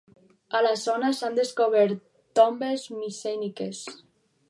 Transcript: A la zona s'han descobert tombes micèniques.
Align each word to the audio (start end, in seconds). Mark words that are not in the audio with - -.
A 0.59 0.61
la 0.67 0.71
zona 0.83 1.11
s'han 1.19 1.37
descobert 1.41 2.01
tombes 2.41 2.89
micèniques. 2.99 3.87